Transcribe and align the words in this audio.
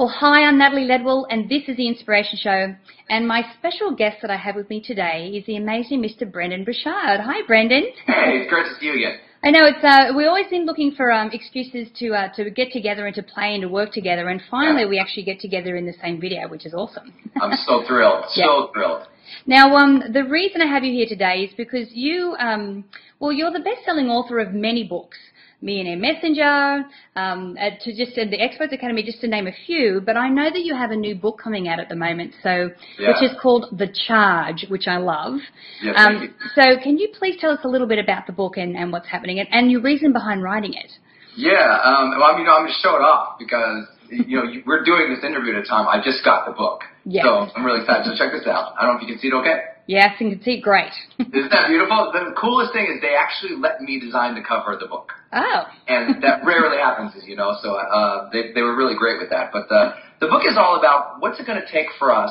Well, 0.00 0.08
hi, 0.08 0.44
I'm 0.44 0.56
Natalie 0.56 0.86
Ledwell, 0.86 1.26
and 1.28 1.46
this 1.46 1.64
is 1.68 1.76
the 1.76 1.86
Inspiration 1.86 2.38
Show. 2.40 2.74
And 3.10 3.28
my 3.28 3.42
special 3.58 3.94
guest 3.94 4.22
that 4.22 4.30
I 4.30 4.36
have 4.38 4.56
with 4.56 4.70
me 4.70 4.80
today 4.80 5.26
is 5.34 5.44
the 5.44 5.56
amazing 5.56 6.00
Mr. 6.00 6.24
Brendon 6.24 6.64
Burchard. 6.64 7.20
Hi, 7.20 7.46
Brendon. 7.46 7.82
Hey, 8.06 8.38
it's 8.38 8.48
great 8.48 8.64
to 8.64 8.80
see 8.80 8.86
you 8.86 8.94
again. 8.94 9.18
I 9.42 9.50
know 9.50 9.60
it's 9.66 9.84
uh, 9.84 10.16
we 10.16 10.24
always 10.24 10.46
been 10.46 10.64
looking 10.64 10.92
for 10.92 11.12
um, 11.12 11.28
excuses 11.34 11.88
to 11.98 12.14
uh, 12.14 12.32
to 12.32 12.48
get 12.48 12.72
together 12.72 13.04
and 13.04 13.14
to 13.14 13.22
play 13.22 13.52
and 13.52 13.60
to 13.60 13.68
work 13.68 13.92
together, 13.92 14.30
and 14.30 14.40
finally 14.50 14.84
Yeah. 14.84 14.88
we 14.88 14.98
actually 14.98 15.24
get 15.24 15.38
together 15.38 15.76
in 15.76 15.84
the 15.84 15.92
same 16.02 16.18
video, 16.18 16.48
which 16.48 16.64
is 16.64 16.72
awesome. 16.72 17.12
I'm 17.42 17.54
so 17.66 17.84
thrilled, 17.86 18.24
Yeah. 18.34 18.46
so 18.46 18.70
thrilled. 18.72 19.02
Now, 19.46 19.76
um, 19.76 20.02
the 20.14 20.24
reason 20.24 20.62
I 20.62 20.66
have 20.66 20.82
you 20.82 20.92
here 20.92 21.06
today 21.06 21.42
is 21.42 21.52
because 21.58 21.88
you, 21.92 22.36
um, 22.38 22.84
well, 23.18 23.32
you're 23.32 23.52
the 23.52 23.60
best-selling 23.60 24.08
author 24.08 24.38
of 24.38 24.54
many 24.54 24.82
books. 24.82 25.18
Millionaire 25.62 25.96
Messenger, 25.98 26.84
um, 27.16 27.56
to 27.84 27.94
just 27.94 28.16
uh, 28.18 28.24
the 28.30 28.40
Experts 28.40 28.72
Academy, 28.72 29.02
just 29.02 29.20
to 29.20 29.28
name 29.28 29.46
a 29.46 29.52
few. 29.66 30.00
But 30.04 30.16
I 30.16 30.28
know 30.28 30.50
that 30.50 30.64
you 30.64 30.74
have 30.74 30.90
a 30.90 30.96
new 30.96 31.14
book 31.14 31.38
coming 31.42 31.68
out 31.68 31.78
at 31.78 31.88
the 31.88 31.96
moment, 31.96 32.32
so 32.42 32.70
Yeah. 32.98 33.08
which 33.08 33.30
is 33.30 33.36
called 33.40 33.66
The 33.78 33.88
Charge, 34.06 34.66
which 34.68 34.86
I 34.88 34.96
love. 34.96 35.40
Yeah, 35.82 35.92
um, 35.92 36.18
thank 36.18 36.22
you. 36.22 36.36
so, 36.54 36.82
can 36.82 36.98
you 36.98 37.08
please 37.18 37.36
tell 37.40 37.50
us 37.50 37.60
a 37.64 37.68
little 37.68 37.86
bit 37.86 37.98
about 37.98 38.26
the 38.26 38.32
book 38.32 38.56
and, 38.56 38.76
and 38.76 38.90
what's 38.92 39.08
happening, 39.08 39.38
and, 39.40 39.48
and 39.52 39.70
your 39.70 39.80
reason 39.82 40.12
behind 40.12 40.42
writing 40.42 40.74
it? 40.74 40.90
Yeah, 41.36 41.78
um, 41.84 42.10
well, 42.18 42.38
you 42.38 42.44
know, 42.44 42.56
I'm 42.56 42.66
just 42.66 42.82
showing 42.82 43.02
off 43.02 43.38
because 43.38 43.86
you 44.10 44.36
know 44.36 44.44
you, 44.44 44.62
we're 44.66 44.82
doing 44.82 45.14
this 45.14 45.22
interview 45.24 45.54
at 45.54 45.62
a 45.62 45.66
time. 45.66 45.86
I 45.86 46.02
just 46.02 46.24
got 46.24 46.44
the 46.46 46.52
book, 46.52 46.82
Yeah. 47.04 47.22
so 47.22 47.28
I'm 47.54 47.64
really 47.64 47.80
excited. 47.82 48.04
So 48.06 48.16
check 48.18 48.32
this 48.32 48.46
out. 48.48 48.74
I 48.78 48.84
don't 48.84 48.96
know 48.96 49.00
if 49.00 49.06
you 49.08 49.14
can 49.14 49.20
see 49.22 49.28
it. 49.28 49.34
Okay, 49.34 49.60
Yes, 49.90 50.14
and 50.20 50.30
you 50.30 50.36
can 50.36 50.44
see 50.44 50.60
great. 50.60 50.92
isn't 51.18 51.50
that 51.50 51.66
beautiful? 51.66 52.12
The 52.14 52.32
coolest 52.40 52.72
thing 52.72 52.86
is 52.86 53.02
they 53.02 53.16
actually 53.18 53.58
let 53.58 53.80
me 53.80 53.98
design 53.98 54.36
the 54.36 54.40
cover 54.40 54.74
of 54.74 54.78
the 54.78 54.86
book. 54.86 55.10
oh, 55.32 55.64
and 55.88 56.22
that 56.22 56.44
rarely 56.46 56.78
happens, 56.78 57.10
as 57.16 57.26
you 57.26 57.34
know. 57.34 57.56
So 57.60 57.74
uh, 57.74 58.30
they 58.30 58.52
they 58.54 58.62
were 58.62 58.76
really 58.76 58.94
great 58.94 59.18
with 59.18 59.30
that. 59.30 59.50
But 59.52 59.68
the 59.68 59.94
the 60.20 60.28
book 60.28 60.42
is 60.48 60.56
all 60.56 60.78
about 60.78 61.16
what's 61.18 61.40
it 61.40 61.46
going 61.46 61.60
to 61.60 61.66
take 61.72 61.88
for 61.98 62.14
us 62.14 62.30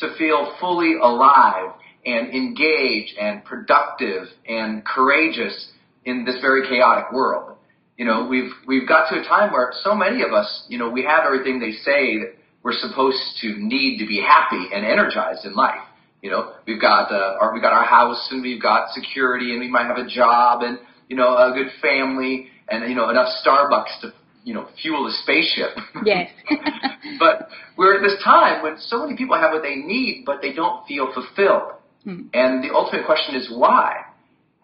to 0.00 0.14
feel 0.18 0.54
fully 0.60 0.96
alive 1.02 1.72
and 2.04 2.28
engaged 2.28 3.16
and 3.18 3.42
productive 3.42 4.28
and 4.46 4.84
courageous 4.84 5.72
in 6.04 6.26
this 6.26 6.36
very 6.42 6.68
chaotic 6.68 7.10
world. 7.10 7.56
You 7.96 8.04
know, 8.04 8.26
we've 8.28 8.52
we've 8.66 8.86
got 8.86 9.08
to 9.08 9.18
a 9.18 9.24
time 9.24 9.50
where 9.50 9.72
so 9.82 9.94
many 9.94 10.20
of 10.20 10.34
us, 10.34 10.66
you 10.68 10.76
know, 10.76 10.90
we 10.90 11.04
have 11.04 11.24
everything 11.24 11.58
they 11.58 11.72
say 11.72 12.18
that 12.18 12.34
we're 12.62 12.76
supposed 12.76 13.40
to 13.40 13.54
need 13.56 13.96
to 13.96 14.06
be 14.06 14.20
happy 14.20 14.68
and 14.74 14.84
energized 14.84 15.46
in 15.46 15.54
life. 15.54 15.80
You 16.22 16.30
know, 16.30 16.52
we've 16.66 16.80
got 16.80 17.12
uh, 17.12 17.38
our 17.40 17.54
we 17.54 17.60
got 17.60 17.72
our 17.72 17.84
house 17.84 18.28
and 18.32 18.42
we've 18.42 18.60
got 18.60 18.90
security 18.90 19.52
and 19.52 19.60
we 19.60 19.68
might 19.68 19.86
have 19.86 19.98
a 19.98 20.06
job 20.06 20.62
and 20.62 20.78
you 21.08 21.16
know 21.16 21.36
a 21.36 21.52
good 21.54 21.68
family 21.80 22.48
and 22.68 22.88
you 22.88 22.96
know 22.96 23.08
enough 23.10 23.28
Starbucks 23.44 24.00
to 24.02 24.12
you 24.42 24.52
know 24.52 24.68
fuel 24.82 25.06
a 25.06 25.12
spaceship. 25.22 25.78
yes. 26.04 26.30
but 27.20 27.48
we're 27.76 27.96
at 27.96 28.02
this 28.02 28.20
time 28.24 28.62
when 28.62 28.78
so 28.78 29.04
many 29.04 29.16
people 29.16 29.36
have 29.36 29.52
what 29.52 29.62
they 29.62 29.76
need, 29.76 30.24
but 30.26 30.42
they 30.42 30.52
don't 30.52 30.84
feel 30.88 31.12
fulfilled. 31.14 31.78
Hmm. 32.02 32.22
And 32.34 32.64
the 32.64 32.74
ultimate 32.74 33.06
question 33.06 33.36
is 33.36 33.48
why? 33.54 33.94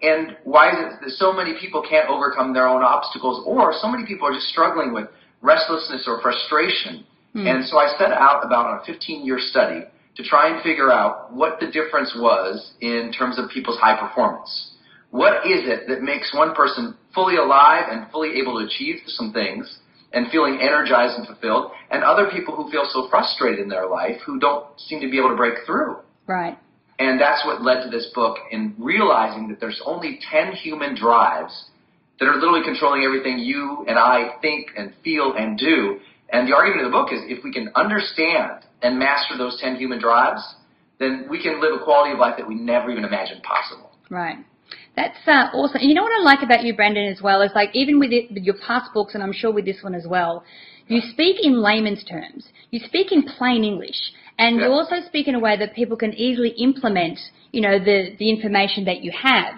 And 0.02 0.36
why 0.42 0.70
is 0.70 0.76
it 0.78 1.00
that 1.02 1.10
so 1.10 1.32
many 1.32 1.54
people 1.60 1.82
can't 1.88 2.08
overcome 2.10 2.52
their 2.52 2.66
own 2.66 2.82
obstacles, 2.82 3.44
or 3.46 3.72
so 3.80 3.88
many 3.88 4.04
people 4.04 4.26
are 4.26 4.34
just 4.34 4.48
struggling 4.48 4.92
with 4.92 5.06
restlessness 5.40 6.04
or 6.08 6.20
frustration? 6.20 7.06
Hmm. 7.32 7.46
And 7.46 7.64
so 7.64 7.78
I 7.78 7.94
set 7.96 8.10
out 8.10 8.44
about 8.44 8.82
a 8.82 8.92
15 8.92 9.24
year 9.24 9.38
study 9.38 9.84
to 10.16 10.22
try 10.22 10.52
and 10.52 10.62
figure 10.62 10.92
out 10.92 11.32
what 11.32 11.58
the 11.60 11.66
difference 11.66 12.14
was 12.16 12.72
in 12.80 13.12
terms 13.16 13.38
of 13.38 13.50
people's 13.50 13.78
high 13.78 13.98
performance. 13.98 14.72
What 15.10 15.46
is 15.46 15.62
it 15.66 15.88
that 15.88 16.02
makes 16.02 16.34
one 16.34 16.54
person 16.54 16.96
fully 17.14 17.36
alive 17.36 17.84
and 17.90 18.10
fully 18.10 18.40
able 18.40 18.58
to 18.58 18.66
achieve 18.66 18.96
some 19.06 19.32
things 19.32 19.78
and 20.12 20.30
feeling 20.30 20.58
energized 20.60 21.18
and 21.18 21.26
fulfilled, 21.26 21.72
and 21.90 22.04
other 22.04 22.30
people 22.30 22.54
who 22.54 22.70
feel 22.70 22.84
so 22.88 23.08
frustrated 23.10 23.58
in 23.58 23.68
their 23.68 23.88
life 23.88 24.16
who 24.24 24.38
don't 24.38 24.66
seem 24.78 25.00
to 25.00 25.10
be 25.10 25.18
able 25.18 25.30
to 25.30 25.36
break 25.36 25.54
through? 25.66 25.96
right. 26.26 26.58
And 26.98 27.20
that's 27.20 27.44
what 27.44 27.62
led 27.62 27.82
to 27.82 27.90
this 27.90 28.10
book 28.14 28.38
in 28.52 28.74
realizing 28.78 29.48
that 29.48 29.58
there's 29.58 29.82
only 29.84 30.20
10 30.30 30.52
human 30.52 30.94
drives 30.94 31.64
that 32.20 32.26
are 32.26 32.36
literally 32.36 32.62
controlling 32.64 33.02
everything 33.02 33.38
you 33.38 33.84
and 33.88 33.98
I 33.98 34.36
think 34.40 34.68
and 34.76 34.94
feel 35.02 35.34
and 35.36 35.58
do. 35.58 35.98
And 36.30 36.48
the 36.48 36.54
argument 36.54 36.86
of 36.86 36.92
the 36.92 36.96
book 36.96 37.12
is 37.12 37.20
if 37.26 37.42
we 37.42 37.52
can 37.52 37.70
understand 37.74 38.64
and 38.84 38.98
master 38.98 39.36
those 39.36 39.58
10 39.60 39.76
human 39.76 39.98
drives, 39.98 40.42
then 40.98 41.26
we 41.28 41.42
can 41.42 41.60
live 41.60 41.80
a 41.80 41.82
quality 41.82 42.12
of 42.12 42.18
life 42.18 42.34
that 42.36 42.46
we 42.46 42.54
never 42.54 42.90
even 42.90 43.04
imagined 43.04 43.42
possible. 43.42 43.90
Right. 44.10 44.36
That's 44.94 45.18
uh, 45.26 45.48
awesome. 45.52 45.80
You 45.82 45.94
know 45.94 46.02
what 46.02 46.12
I 46.12 46.22
like 46.22 46.42
about 46.42 46.62
you, 46.62 46.76
Brendon, 46.76 47.10
as 47.10 47.20
well 47.20 47.42
is 47.42 47.50
like 47.54 47.70
even 47.74 47.98
with, 47.98 48.12
it, 48.12 48.30
with 48.32 48.44
your 48.44 48.56
past 48.64 48.92
books, 48.94 49.14
and 49.14 49.22
I'm 49.22 49.32
sure 49.32 49.52
with 49.52 49.64
this 49.64 49.82
one 49.82 49.94
as 49.94 50.06
well, 50.06 50.44
you 50.86 51.00
speak 51.00 51.36
in 51.42 51.60
layman's 51.60 52.04
terms. 52.04 52.46
You 52.70 52.80
speak 52.84 53.10
in 53.10 53.22
plain 53.22 53.64
English, 53.64 54.12
and 54.38 54.56
you 54.56 54.66
also 54.66 54.96
speak 55.06 55.28
in 55.28 55.34
a 55.34 55.40
way 55.40 55.56
that 55.56 55.74
people 55.74 55.96
can 55.96 56.12
easily 56.12 56.50
implement. 56.50 57.18
You 57.52 57.62
know 57.62 57.78
the 57.78 58.14
the 58.18 58.28
information 58.28 58.84
that 58.84 59.00
you 59.00 59.10
have. 59.12 59.54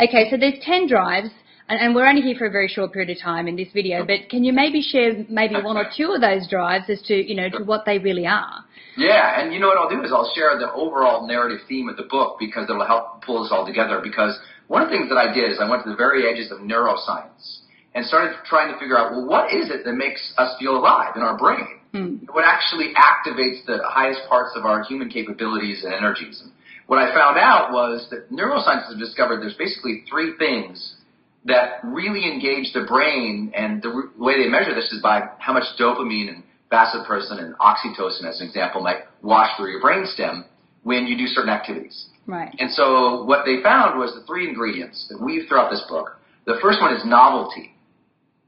Okay, 0.00 0.28
so 0.30 0.36
there's 0.36 0.58
ten 0.62 0.88
drives. 0.88 1.30
And, 1.68 1.80
and 1.80 1.94
we're 1.94 2.06
only 2.06 2.20
here 2.20 2.36
for 2.36 2.46
a 2.46 2.50
very 2.50 2.68
short 2.68 2.92
period 2.92 3.10
of 3.16 3.22
time 3.22 3.48
in 3.48 3.56
this 3.56 3.68
video, 3.72 4.04
but 4.04 4.28
can 4.28 4.44
you 4.44 4.52
maybe 4.52 4.82
share 4.82 5.24
maybe 5.28 5.54
one 5.54 5.76
or 5.76 5.88
two 5.96 6.12
of 6.12 6.20
those 6.20 6.46
drives 6.48 6.90
as 6.90 7.00
to, 7.02 7.14
you 7.14 7.34
know, 7.34 7.48
to 7.48 7.64
what 7.64 7.84
they 7.86 7.98
really 7.98 8.26
are? 8.26 8.64
Yeah, 8.96 9.40
and 9.40 9.52
you 9.52 9.58
know 9.58 9.68
what 9.68 9.78
I'll 9.78 9.88
do 9.88 10.02
is 10.04 10.12
I'll 10.12 10.30
share 10.34 10.58
the 10.58 10.70
overall 10.72 11.26
narrative 11.26 11.60
theme 11.66 11.88
of 11.88 11.96
the 11.96 12.04
book 12.04 12.36
because 12.38 12.68
it'll 12.68 12.86
help 12.86 13.24
pull 13.24 13.42
us 13.42 13.50
all 13.50 13.66
together. 13.66 14.00
Because 14.02 14.38
one 14.68 14.82
of 14.82 14.88
the 14.88 14.96
things 14.96 15.08
that 15.08 15.16
I 15.16 15.32
did 15.32 15.50
is 15.50 15.58
I 15.58 15.68
went 15.68 15.84
to 15.84 15.90
the 15.90 15.96
very 15.96 16.30
edges 16.30 16.52
of 16.52 16.58
neuroscience 16.58 17.64
and 17.94 18.04
started 18.04 18.36
trying 18.44 18.72
to 18.72 18.78
figure 18.78 18.98
out, 18.98 19.12
well, 19.12 19.26
what 19.26 19.52
is 19.52 19.70
it 19.70 19.84
that 19.84 19.94
makes 19.94 20.20
us 20.36 20.54
feel 20.60 20.76
alive 20.76 21.16
in 21.16 21.22
our 21.22 21.38
brain? 21.38 21.80
Hmm. 21.92 22.26
What 22.30 22.44
actually 22.44 22.92
activates 22.92 23.64
the 23.66 23.78
highest 23.84 24.20
parts 24.28 24.50
of 24.54 24.66
our 24.66 24.84
human 24.84 25.08
capabilities 25.08 25.82
and 25.84 25.94
energies? 25.94 26.42
And 26.42 26.52
what 26.86 26.98
I 26.98 27.14
found 27.14 27.38
out 27.38 27.72
was 27.72 28.06
that 28.10 28.30
neuroscience 28.30 28.86
has 28.88 28.98
discovered 28.98 29.40
there's 29.40 29.56
basically 29.56 30.04
three 30.10 30.34
things 30.38 30.96
that 31.46 31.80
really 31.84 32.24
engage 32.24 32.72
the 32.72 32.84
brain, 32.88 33.52
and 33.54 33.82
the 33.82 34.10
way 34.16 34.42
they 34.42 34.48
measure 34.48 34.74
this 34.74 34.90
is 34.92 35.02
by 35.02 35.28
how 35.38 35.52
much 35.52 35.64
dopamine 35.78 36.28
and 36.28 36.42
vasopressin 36.72 37.38
and 37.38 37.54
oxytocin, 37.58 38.24
as 38.24 38.40
an 38.40 38.46
example, 38.46 38.80
might 38.80 39.04
wash 39.22 39.50
through 39.56 39.70
your 39.70 39.82
brainstem 39.82 40.44
when 40.82 41.06
you 41.06 41.16
do 41.16 41.26
certain 41.26 41.50
activities. 41.50 42.06
Right. 42.26 42.54
And 42.58 42.70
so 42.70 43.24
what 43.24 43.44
they 43.44 43.62
found 43.62 43.98
was 43.98 44.14
the 44.14 44.24
three 44.26 44.48
ingredients 44.48 45.06
that 45.10 45.20
weave 45.20 45.48
throughout 45.48 45.70
this 45.70 45.84
book. 45.88 46.18
The 46.46 46.58
first 46.62 46.80
one 46.80 46.94
is 46.94 47.04
novelty. 47.04 47.74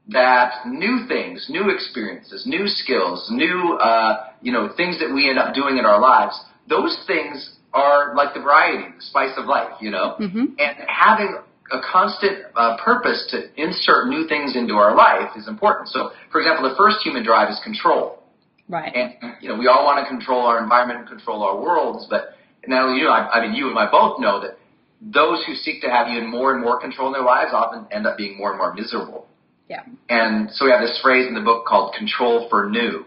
That 0.09 0.65
new 0.65 1.05
things, 1.07 1.47
new 1.49 1.69
experiences, 1.69 2.45
new 2.47 2.67
skills, 2.67 3.27
new 3.29 3.73
uh, 3.73 4.27
you 4.41 4.53
know 4.53 4.71
things 4.77 4.99
that 4.99 5.13
we 5.13 5.29
end 5.29 5.37
up 5.37 5.53
doing 5.53 5.77
in 5.77 5.85
our 5.85 5.99
lives. 5.99 6.39
Those 6.69 6.97
things 7.05 7.51
are 7.73 8.15
like 8.15 8.33
the 8.33 8.39
variety, 8.39 8.85
the 8.95 9.01
spice 9.03 9.33
of 9.37 9.45
life, 9.45 9.73
you 9.81 9.91
know. 9.91 10.15
Mhm. 10.19 10.55
And 10.57 10.77
having 10.87 11.37
a 11.71 11.79
constant 11.91 12.45
uh, 12.55 12.77
purpose 12.83 13.27
to 13.31 13.49
insert 13.61 14.07
new 14.07 14.27
things 14.27 14.55
into 14.55 14.73
our 14.75 14.95
life 14.95 15.29
is 15.35 15.47
important. 15.47 15.89
So, 15.89 16.11
for 16.31 16.39
example, 16.41 16.69
the 16.69 16.75
first 16.75 16.97
human 17.03 17.23
drive 17.23 17.49
is 17.49 17.59
control. 17.63 18.23
Right. 18.69 18.93
And 18.93 19.35
you 19.41 19.49
know, 19.49 19.57
we 19.57 19.67
all 19.67 19.85
want 19.85 20.03
to 20.03 20.09
control 20.09 20.45
our 20.45 20.61
environment 20.61 20.99
and 20.99 21.07
control 21.07 21.43
our 21.43 21.59
worlds, 21.59 22.07
but 22.09 22.35
not 22.67 22.83
only 22.83 22.99
you, 22.99 23.07
I, 23.07 23.29
I 23.29 23.41
mean, 23.45 23.55
you 23.55 23.69
and 23.69 23.79
I 23.79 23.89
both 23.89 24.19
know 24.19 24.41
that 24.41 24.57
those 25.01 25.43
who 25.45 25.55
seek 25.55 25.81
to 25.81 25.89
have 25.89 26.07
even 26.07 26.29
more 26.29 26.53
and 26.53 26.61
more 26.61 26.79
control 26.79 27.07
in 27.07 27.13
their 27.13 27.23
lives 27.23 27.51
often 27.53 27.85
end 27.91 28.07
up 28.07 28.17
being 28.17 28.37
more 28.37 28.49
and 28.49 28.57
more 28.57 28.73
miserable. 28.73 29.27
Yeah. 29.69 29.83
And 30.09 30.49
so 30.51 30.65
we 30.65 30.71
have 30.71 30.81
this 30.81 30.99
phrase 31.01 31.27
in 31.27 31.33
the 31.33 31.41
book 31.41 31.65
called 31.65 31.93
control 31.93 32.47
for 32.49 32.69
new. 32.69 33.05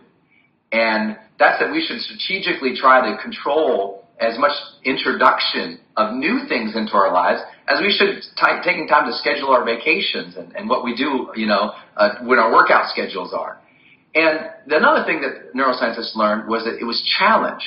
And 0.73 1.17
that's 1.39 1.59
that 1.59 1.73
we 1.73 1.85
should 1.85 2.01
strategically 2.01 2.75
try 2.77 3.11
to 3.11 3.21
control 3.21 4.07
as 4.21 4.39
much 4.39 4.53
introduction 4.85 5.81
of 6.01 6.15
new 6.15 6.47
things 6.49 6.75
into 6.75 6.93
our 6.95 7.13
lives 7.13 7.41
as 7.69 7.81
we 7.81 7.93
should 7.93 8.23
t- 8.23 8.61
taking 8.65 8.89
time 8.89 9.11
to 9.11 9.17
schedule 9.17 9.51
our 9.51 9.65
vacations 9.65 10.37
and, 10.37 10.55
and 10.57 10.69
what 10.69 10.85
we 10.85 10.95
do, 10.97 11.31
you 11.37 11.47
know, 11.47 11.73
uh, 11.97 12.15
when 12.23 12.39
our 12.39 12.53
workout 12.53 12.89
schedules 12.89 13.33
are. 13.33 13.61
And 14.15 14.51
another 14.67 15.05
thing 15.05 15.21
that 15.21 15.55
neuroscientists 15.55 16.17
learned 16.17 16.49
was 16.49 16.65
that 16.65 16.79
it 16.81 16.85
was 16.85 17.01
challenge. 17.19 17.63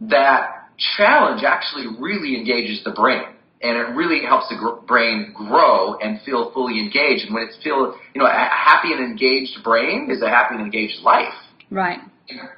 That 0.00 0.68
challenge 0.96 1.42
actually 1.44 1.86
really 1.98 2.36
engages 2.36 2.84
the 2.84 2.90
brain. 2.90 3.24
And 3.62 3.78
it 3.78 3.96
really 3.96 4.26
helps 4.26 4.48
the 4.50 4.56
gr- 4.56 4.84
brain 4.86 5.32
grow 5.34 5.96
and 5.98 6.20
feel 6.22 6.52
fully 6.52 6.78
engaged. 6.78 7.24
And 7.24 7.34
when 7.34 7.44
it's 7.44 7.56
feel, 7.64 7.96
you 8.14 8.20
know, 8.20 8.26
a 8.26 8.30
happy 8.30 8.92
and 8.92 9.00
engaged 9.02 9.64
brain 9.64 10.08
is 10.10 10.20
a 10.20 10.28
happy 10.28 10.56
and 10.56 10.62
engaged 10.62 11.00
life. 11.02 11.32
Right. 11.70 11.98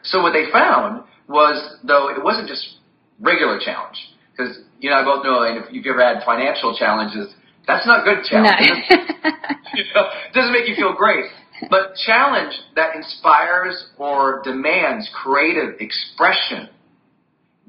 So 0.03 0.21
what 0.21 0.33
they 0.33 0.51
found 0.51 1.05
was, 1.29 1.77
though, 1.85 2.09
it 2.09 2.23
wasn't 2.23 2.49
just 2.49 2.79
regular 3.21 3.61
challenge. 3.61 3.99
Because 4.33 4.59
you 4.81 4.91
and 4.91 4.99
I 4.99 5.05
both 5.05 5.25
know, 5.25 5.43
and 5.43 5.65
if 5.65 5.73
you've 5.73 5.87
ever 5.87 6.03
had 6.03 6.25
financial 6.25 6.77
challenges, 6.77 7.35
that's 7.67 7.87
not 7.87 8.05
good 8.05 8.25
challenge. 8.25 8.61
No. 8.91 8.97
you 9.75 9.85
know, 9.95 10.07
it 10.29 10.33
doesn't 10.35 10.53
make 10.53 10.69
you 10.69 10.75
feel 10.77 10.95
great. 10.95 11.25
But 11.71 11.95
challenge 12.05 12.53
that 12.77 12.95
inspires 12.95 13.87
or 13.97 14.43
demands 14.45 15.09
creative 15.15 15.81
expression, 15.81 16.69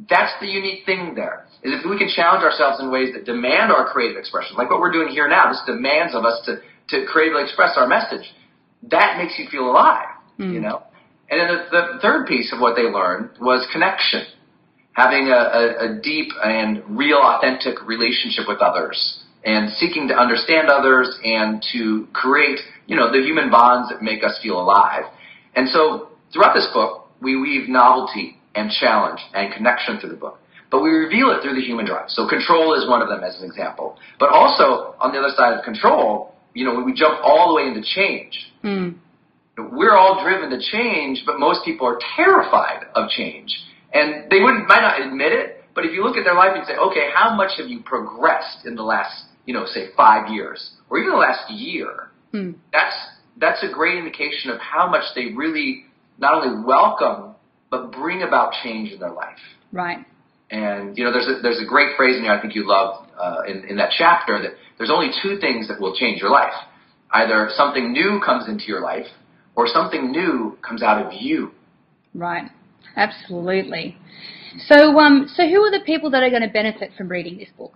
that's 0.09 0.33
the 0.41 0.47
unique 0.47 0.85
thing 0.85 1.15
there. 1.15 1.45
Is 1.63 1.73
if 1.79 1.89
we 1.89 1.97
can 1.97 2.09
challenge 2.13 2.43
ourselves 2.43 2.79
in 2.79 2.91
ways 2.91 3.13
that 3.13 3.25
demand 3.25 3.71
our 3.71 3.91
creative 3.91 4.17
expression, 4.17 4.55
like 4.57 4.69
what 4.69 4.79
we're 4.79 4.91
doing 4.91 5.07
here 5.07 5.27
now, 5.27 5.49
this 5.49 5.61
demands 5.65 6.13
of 6.13 6.23
us 6.25 6.39
to, 6.45 6.57
to 6.89 7.05
creatively 7.07 7.43
express 7.43 7.71
our 7.77 7.87
message. 7.87 8.27
That 8.91 9.17
makes 9.17 9.33
you 9.39 9.47
feel 9.49 9.69
alive, 9.71 10.07
Mm. 10.37 10.53
you 10.53 10.59
know? 10.59 10.83
And 11.31 11.39
then 11.41 11.47
the, 11.47 11.93
the 11.95 11.99
third 11.99 12.27
piece 12.27 12.53
of 12.53 12.59
what 12.59 12.75
they 12.75 12.83
learned 12.83 13.31
was 13.41 13.67
connection. 13.73 14.23
Having 14.97 15.29
a, 15.29 15.37
a, 15.37 15.63
a 15.85 16.01
deep 16.01 16.33
and 16.43 16.81
real 16.89 17.21
authentic 17.21 17.85
relationship 17.85 18.45
with 18.47 18.57
others 18.59 18.97
and 19.45 19.69
seeking 19.77 20.07
to 20.07 20.15
understand 20.15 20.69
others 20.69 21.07
and 21.23 21.63
to 21.71 22.07
create, 22.13 22.59
you 22.87 22.95
know, 22.95 23.11
the 23.11 23.21
human 23.21 23.51
bonds 23.51 23.89
that 23.89 24.01
make 24.01 24.23
us 24.23 24.39
feel 24.41 24.59
alive. 24.59 25.03
And 25.55 25.69
so 25.69 26.09
throughout 26.33 26.55
this 26.55 26.67
book, 26.73 27.07
we 27.21 27.39
weave 27.39 27.69
novelty 27.69 28.37
and 28.55 28.71
challenge 28.71 29.19
and 29.35 29.53
connection 29.53 29.99
through 29.99 30.09
the 30.09 30.15
book. 30.17 30.39
But 30.71 30.81
we 30.81 30.89
reveal 30.89 31.29
it 31.29 31.43
through 31.43 31.53
the 31.53 31.61
human 31.61 31.85
drive. 31.85 32.09
So 32.09 32.27
control 32.27 32.73
is 32.73 32.89
one 32.89 33.01
of 33.01 33.07
them 33.07 33.23
as 33.23 33.39
an 33.39 33.45
example. 33.45 33.97
But 34.19 34.29
also, 34.29 34.95
on 34.99 35.13
the 35.13 35.19
other 35.19 35.33
side 35.37 35.57
of 35.57 35.63
control, 35.63 36.33
you 36.53 36.65
know, 36.65 36.81
we 36.81 36.93
jump 36.93 37.19
all 37.23 37.49
the 37.49 37.55
way 37.55 37.67
into 37.67 37.83
change. 37.83 38.51
Hmm. 38.63 38.89
We're 39.57 39.95
all 39.95 40.23
driven 40.23 40.49
to 40.49 40.59
change, 40.59 41.23
but 41.25 41.39
most 41.39 41.63
people 41.63 41.87
are 41.87 41.99
terrified 42.15 42.85
of 42.95 43.09
change. 43.09 43.55
And 43.93 44.29
they 44.29 44.39
wouldn't, 44.39 44.67
might 44.67 44.81
not 44.81 45.01
admit 45.01 45.31
it, 45.31 45.63
but 45.73 45.85
if 45.85 45.91
you 45.93 46.03
look 46.03 46.17
at 46.17 46.23
their 46.23 46.35
life 46.35 46.51
and 46.55 46.65
say, 46.65 46.75
okay, 46.75 47.09
how 47.13 47.35
much 47.35 47.51
have 47.57 47.67
you 47.67 47.81
progressed 47.81 48.65
in 48.65 48.75
the 48.75 48.83
last, 48.83 49.25
you 49.45 49.53
know, 49.53 49.65
say 49.65 49.87
five 49.95 50.31
years, 50.31 50.71
or 50.89 50.99
even 50.99 51.11
the 51.11 51.17
last 51.17 51.49
year? 51.51 52.09
Hmm. 52.31 52.51
That's, 52.71 52.95
that's 53.39 53.63
a 53.63 53.71
great 53.71 53.97
indication 53.97 54.51
of 54.51 54.59
how 54.59 54.89
much 54.89 55.03
they 55.15 55.33
really 55.35 55.85
not 56.17 56.33
only 56.33 56.65
welcome, 56.65 57.35
but 57.69 57.91
bring 57.91 58.23
about 58.23 58.53
change 58.63 58.91
in 58.91 58.99
their 58.99 59.11
life. 59.11 59.37
Right. 59.71 60.05
And 60.49 60.97
you 60.97 61.03
know, 61.03 61.11
there's 61.11 61.27
a, 61.27 61.41
there's 61.41 61.61
a 61.61 61.67
great 61.67 61.97
phrase 61.97 62.15
in 62.15 62.23
there 62.23 62.31
I 62.31 62.41
think 62.41 62.55
you 62.55 62.67
love 62.67 63.05
uh, 63.19 63.41
in, 63.47 63.65
in 63.65 63.77
that 63.77 63.89
chapter 63.97 64.41
that 64.41 64.51
there's 64.77 64.89
only 64.91 65.09
two 65.21 65.39
things 65.39 65.67
that 65.67 65.79
will 65.79 65.95
change 65.95 66.21
your 66.21 66.29
life: 66.29 66.53
either 67.11 67.49
something 67.53 67.91
new 67.91 68.21
comes 68.23 68.47
into 68.47 68.65
your 68.65 68.81
life, 68.81 69.07
or 69.55 69.67
something 69.67 70.09
new 70.09 70.57
comes 70.65 70.81
out 70.81 71.05
of 71.05 71.11
you. 71.13 71.51
Right. 72.13 72.49
Absolutely. 72.97 73.95
So, 74.65 74.97
um, 74.99 75.29
so 75.35 75.47
who 75.47 75.61
are 75.61 75.71
the 75.71 75.85
people 75.85 76.09
that 76.11 76.23
are 76.23 76.29
going 76.29 76.41
to 76.41 76.49
benefit 76.49 76.91
from 76.97 77.07
reading 77.09 77.37
this 77.37 77.49
book? 77.57 77.73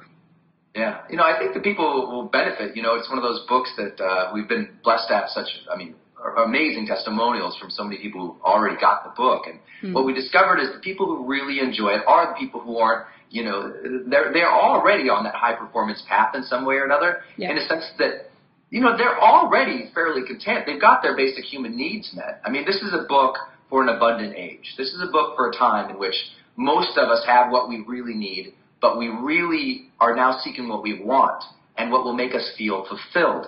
Yeah, 0.76 1.02
you 1.10 1.18
know, 1.18 1.24
I 1.24 1.38
think 1.38 1.54
the 1.54 1.60
people 1.60 2.10
will 2.12 2.26
benefit. 2.26 2.76
You 2.76 2.82
know, 2.82 2.96
it's 2.96 3.10
one 3.10 3.18
of 3.18 3.24
those 3.24 3.46
books 3.48 3.72
that 3.78 4.02
uh, 4.02 4.32
we've 4.34 4.48
been 4.48 4.70
blessed 4.84 5.10
to 5.10 5.16
have 5.16 5.30
such, 5.30 5.48
I 5.72 5.78
mean, 5.78 5.96
amazing 6.38 6.88
testimonials 6.88 7.58
from 7.60 7.70
so 7.70 7.84
many 7.84 7.98
people 7.98 8.22
who 8.22 8.42
already 8.44 8.80
got 8.80 9.04
the 9.04 9.12
book. 9.16 9.48
And 9.48 9.60
Hmm. 9.82 9.94
what 9.94 10.06
we 10.06 10.14
discovered 10.14 10.60
is 10.60 10.72
the 10.72 10.80
people 10.80 11.08
who 11.08 11.26
really 11.26 11.60
enjoy 11.60 11.90
it 11.90 12.04
are 12.06 12.28
the 12.28 12.40
people 12.40 12.62
who 12.62 12.78
aren't, 12.78 13.08
you 13.32 13.44
know, 13.44 13.74
they're 14.08 14.32
they're 14.32 14.52
already 14.52 15.10
on 15.10 15.24
that 15.24 15.34
high 15.34 15.54
performance 15.54 16.04
path 16.08 16.36
in 16.36 16.44
some 16.44 16.66
way 16.66 16.76
or 16.76 16.86
another. 16.86 17.24
Yeah. 17.38 17.50
In 17.50 17.58
a 17.58 17.66
sense 17.68 17.86
that, 17.98 18.30
you 18.70 18.80
know, 18.80 18.96
they're 18.96 19.20
already 19.20 19.90
fairly 19.94 20.22
content. 20.26 20.66
They've 20.68 20.80
got 20.80 21.02
their 21.02 21.16
basic 21.16 21.46
human 21.46 21.76
needs 21.76 22.12
met. 22.14 22.42
I 22.46 22.50
mean, 22.52 22.64
this 22.66 22.78
is 22.78 22.94
a 22.94 23.06
book 23.10 23.36
for 23.72 23.82
an 23.82 23.90
abundant 23.90 24.36
age. 24.36 24.76
This 24.78 24.90
is 24.90 25.02
a 25.02 25.12
book 25.12 25.36
for 25.36 25.50
a 25.50 25.54
time 25.56 25.90
in 25.90 25.98
which 25.98 26.14
most 26.58 26.96
of 26.98 27.10
us 27.10 27.24
have 27.26 27.52
what 27.52 27.70
we 27.70 27.84
really 27.88 28.14
need, 28.14 28.54
but 28.82 29.00
we 29.00 29.08
really 29.08 29.90
are 30.00 30.16
now 30.16 30.38
seeking 30.44 30.68
what 30.68 30.84
we 30.84 31.02
want 31.02 31.44
and 31.78 31.92
what 31.92 32.04
will 32.04 32.14
make 32.14 32.36
us 32.36 32.52
feel 32.56 32.86
fulfilled. 32.86 33.48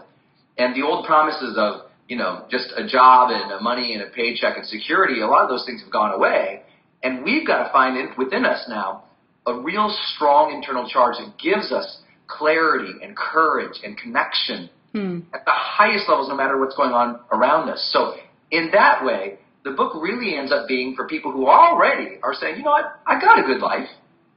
And 0.58 0.76
the 0.76 0.82
old 0.82 1.06
promises 1.06 1.56
of, 1.58 1.82
you 2.08 2.18
know, 2.18 2.46
just 2.50 2.72
a 2.76 2.88
job 2.88 3.30
and 3.30 3.52
a 3.52 3.62
money 3.62 3.94
and 3.94 4.02
a 4.02 4.08
paycheck 4.08 4.58
and 4.58 4.66
security, 4.66 5.22
a 5.22 5.28
lot 5.28 5.44
of 5.44 5.50
those 5.50 5.66
things 5.66 5.84
have 5.84 5.92
gone 5.92 6.14
away. 6.14 6.64
And 7.04 7.24
we've 7.24 7.46
got 7.46 7.66
to 7.66 7.72
find 7.72 7.98
in, 7.98 8.10
within 8.18 8.46
us 8.46 8.66
now 8.70 9.04
a 9.46 9.60
real 9.60 9.94
strong 10.16 10.54
internal 10.54 10.90
charge 10.90 11.18
that 11.18 11.38
gives 11.38 11.72
us 11.72 12.00
clarity 12.28 12.94
and 13.04 13.16
courage 13.16 13.78
and 13.84 13.98
connection 13.98 14.70
Hmm. 14.94 15.22
at 15.34 15.44
the 15.44 15.52
highest 15.52 16.08
levels, 16.08 16.30
no 16.30 16.36
matter 16.36 16.60
what's 16.60 16.76
going 16.76 16.92
on 16.92 17.20
around 17.32 17.68
us. 17.68 17.90
So, 17.92 18.14
in 18.52 18.70
that 18.74 19.04
way, 19.04 19.40
the 19.64 19.72
book 19.72 19.94
really 19.96 20.36
ends 20.36 20.52
up 20.52 20.68
being 20.68 20.96
for 20.96 21.08
people 21.08 21.32
who 21.32 21.48
already 21.48 22.18
are 22.22 22.34
saying, 22.34 22.58
you 22.58 22.64
know 22.64 22.72
what, 22.72 23.00
I 23.08 23.20
got 23.20 23.40
a 23.40 23.44
good 23.44 23.62
life. 23.62 23.88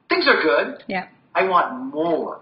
Things 0.08 0.26
are 0.28 0.40
good. 0.40 0.84
Yeah. 0.86 1.08
I 1.34 1.48
want 1.48 1.92
more. 1.92 2.40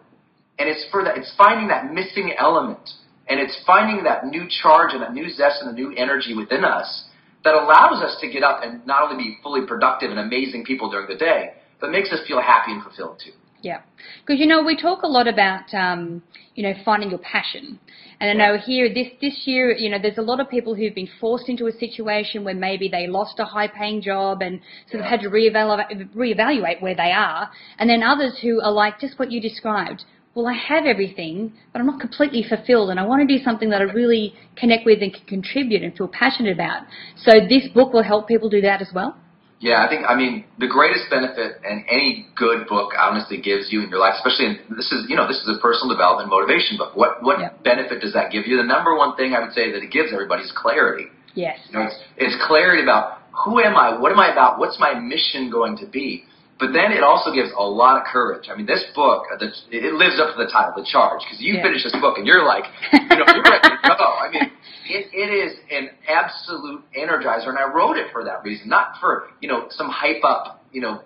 And 0.58 0.69
it's 0.69 0.84
for 0.90 1.02
that, 1.04 1.16
it's 1.16 1.32
finding 1.36 1.69
that 1.69 1.92
missing 1.92 2.32
element. 2.38 2.88
And 3.26 3.40
it's 3.40 3.58
finding 3.66 4.04
that 4.04 4.26
new 4.26 4.46
charge 4.62 4.92
and 4.92 5.02
that 5.02 5.14
new 5.14 5.31
zest 5.31 5.62
and 5.62 5.70
the 5.70 5.72
new 5.72 5.94
energy 5.96 6.34
within 6.34 6.64
us 6.64 7.06
that 7.42 7.54
allows 7.54 8.02
us 8.02 8.16
to 8.20 8.31
get 8.31 8.42
up 8.42 8.60
and 8.62 8.86
not 8.86 9.02
only 9.02 9.22
be 9.22 9.38
fully 9.42 9.66
productive 9.66 10.10
and 10.10 10.19
amazing 10.19 10.64
people 10.64 10.90
during 10.90 11.08
the 11.08 11.16
day, 11.16 11.54
but 11.81 11.90
makes 11.90 12.12
us 12.12 12.20
feel 12.26 12.40
happy 12.40 12.72
and 12.72 12.82
fulfilled 12.82 13.20
too. 13.25 13.32
Yeah, 13.64 13.81
because 14.20 14.38
you 14.38 14.46
know 14.46 14.62
we 14.62 14.76
talk 14.76 15.05
a 15.05 15.06
lot 15.06 15.26
about 15.26 15.72
um, 15.72 16.22
you 16.55 16.62
know 16.62 16.75
finding 16.84 17.08
your 17.08 17.19
passion, 17.20 17.81
and 18.20 18.28
I 18.28 18.34
know 18.34 18.58
here 18.58 18.93
this 18.93 19.08
this 19.22 19.46
year 19.46 19.75
you 19.75 19.88
know 19.88 19.99
there's 19.99 20.19
a 20.19 20.22
lot 20.22 20.38
of 20.38 20.50
people 20.50 20.75
who've 20.75 20.94
been 20.94 21.08
forced 21.19 21.49
into 21.49 21.66
a 21.66 21.72
situation 21.72 22.44
where 22.44 22.55
maybe 22.55 22.88
they 22.88 23.06
lost 23.06 23.40
a 23.40 23.46
high-paying 23.46 24.02
job 24.02 24.43
and 24.43 24.61
so 24.93 24.99
they've 24.99 25.06
had 25.06 25.20
to 25.20 25.31
reevaluate, 25.31 26.12
reevaluate 26.14 26.82
where 26.82 26.94
they 26.94 27.11
are, 27.11 27.50
and 27.78 27.88
then 27.88 28.02
others 28.02 28.38
who 28.43 28.61
are 28.61 28.70
like 28.70 29.00
just 29.00 29.19
what 29.19 29.32
you 29.32 29.40
described. 29.40 30.05
Well, 30.34 30.46
I 30.46 30.52
have 30.52 30.84
everything, 30.84 31.55
but 31.72 31.81
I'm 31.81 31.87
not 31.87 32.00
completely 32.00 32.44
fulfilled, 32.46 32.90
and 32.90 33.00
I 33.00 33.06
want 33.06 33.26
to 33.26 33.38
do 33.38 33.43
something 33.43 33.70
that 33.70 33.81
I 33.81 33.84
really 33.84 34.34
connect 34.56 34.84
with 34.84 35.00
and 35.00 35.10
can 35.10 35.25
contribute 35.25 35.82
and 35.82 35.96
feel 35.96 36.08
passionate 36.08 36.52
about. 36.52 36.82
So 37.17 37.32
this 37.49 37.69
book 37.72 37.94
will 37.94 38.02
help 38.02 38.28
people 38.28 38.50
do 38.50 38.60
that 38.60 38.82
as 38.82 38.90
well. 38.94 39.17
Yeah, 39.61 39.85
I 39.85 39.89
think 39.89 40.05
I 40.06 40.15
mean 40.15 40.45
the 40.59 40.67
greatest 40.67 41.09
benefit 41.09 41.62
and 41.65 41.85
any 41.89 42.27
good 42.37 42.67
book 42.67 42.93
honestly 42.99 43.41
gives 43.41 43.73
you 43.73 43.83
in 43.83 43.89
your 43.89 44.01
life, 44.01 44.15
especially 44.19 44.47
in 44.47 44.77
this 44.77 44.91
is 44.93 45.06
you 45.09 45.17
know 45.17 45.27
this 45.27 45.39
is 45.39 45.49
a 45.49 45.61
personal 45.62 45.95
development 45.95 46.29
motivation 46.29 46.77
book. 46.77 46.95
What 46.97 47.23
what 47.23 47.41
Yeah. 47.41 47.51
benefit 47.65 48.01
does 48.01 48.12
that 48.12 48.31
give 48.31 48.47
you? 48.47 48.56
The 48.59 48.67
number 48.67 48.95
one 48.97 49.17
thing 49.17 49.33
I 49.35 49.41
would 49.41 49.53
say 49.55 49.71
that 49.73 49.83
it 49.83 49.91
gives 49.91 50.12
everybody 50.12 50.43
is 50.43 50.53
clarity. 50.55 51.06
Yes. 51.35 51.59
You 51.71 51.79
know, 51.79 51.87
it's, 51.87 51.99
it's 52.17 52.37
clarity 52.47 52.83
about 52.83 53.19
who 53.33 53.59
am 53.61 53.75
I, 53.77 53.99
what 53.99 54.12
am 54.12 54.21
I 54.21 54.31
about, 54.31 54.59
what's 54.61 54.79
my 54.79 54.94
mission 54.94 55.51
going 55.51 55.77
to 55.79 55.87
be. 55.87 56.25
But 56.61 56.70
then 56.70 56.93
it 56.94 57.03
also 57.03 57.34
gives 57.34 57.51
a 57.58 57.63
lot 57.67 57.99
of 57.99 58.06
courage. 58.06 58.46
I 58.46 58.55
mean, 58.55 58.65
this 58.67 58.84
book, 58.94 59.27
uh, 59.34 59.43
it 59.75 59.94
lives 59.99 60.20
up 60.23 60.31
to 60.31 60.39
the 60.39 60.46
title, 60.46 60.70
The 60.79 60.87
Charge, 60.87 61.19
because 61.27 61.43
you 61.43 61.55
Yeah. 61.58 61.63
finish 61.67 61.82
this 61.82 61.93
book 61.99 62.17
and 62.17 62.25
you're 62.29 62.44
like, 62.46 62.63
you 62.94 63.17
know, 63.19 63.27
you're 63.34 63.43
ready 63.43 63.67
to 63.75 63.79
go. 63.82 63.99
I 64.23 64.31
mean, 64.31 64.46
it, 64.86 65.06
it 65.12 65.32
is 65.32 65.58
an 65.70 65.91
absolute 66.08 66.82
energizer, 66.96 67.48
and 67.48 67.58
I 67.58 67.72
wrote 67.72 67.96
it 67.96 68.06
for 68.12 68.24
that 68.24 68.43
reason, 68.44 68.69
not 68.69 68.94
for 69.00 69.29
you 69.41 69.48
know 69.48 69.67
some 69.70 69.88
hype 69.88 70.22
up, 70.24 70.64
you 70.72 70.81
know, 70.81 71.03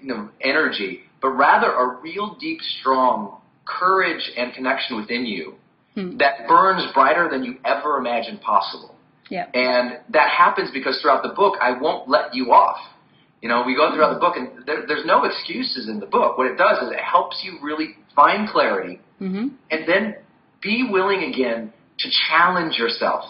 you 0.00 0.08
know, 0.08 0.30
energy, 0.40 1.00
but 1.20 1.30
rather 1.30 1.70
a 1.72 2.00
real 2.00 2.36
deep, 2.40 2.60
strong 2.80 3.40
courage 3.64 4.30
and 4.36 4.52
connection 4.54 4.96
within 4.96 5.26
you 5.26 5.54
Hmm. 5.94 6.16
that 6.18 6.46
burns 6.46 6.84
brighter 6.94 7.28
than 7.28 7.42
you 7.42 7.56
ever 7.64 7.96
imagined 7.98 8.40
possible. 8.40 8.94
Yeah. 9.30 9.46
And 9.52 9.98
that 10.10 10.30
happens 10.30 10.70
because 10.72 11.00
throughout 11.02 11.22
the 11.22 11.30
book, 11.30 11.56
I 11.60 11.72
won't 11.72 12.08
let 12.08 12.34
you 12.34 12.52
off. 12.52 12.78
You 13.42 13.48
know, 13.48 13.62
we 13.66 13.74
go 13.74 13.92
throughout 13.92 14.14
the 14.14 14.20
book, 14.20 14.36
and 14.36 14.64
there, 14.64 14.86
there's 14.86 15.04
no 15.04 15.24
excuses 15.24 15.88
in 15.88 15.98
the 15.98 16.06
book. 16.06 16.38
What 16.38 16.46
it 16.46 16.56
does 16.56 16.78
is 16.82 16.92
it 16.92 17.00
helps 17.00 17.42
you 17.42 17.58
really 17.62 17.96
find 18.14 18.48
clarity 18.48 19.00
Mhm. 19.20 19.50
and 19.70 19.86
then 19.88 20.16
be 20.60 20.88
willing 20.90 21.22
again 21.24 21.72
to 21.98 22.08
challenge 22.28 22.76
yourself. 22.76 23.24